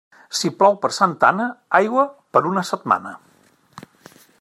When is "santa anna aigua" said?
0.99-2.07